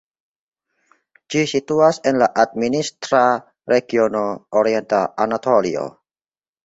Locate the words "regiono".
3.75-4.25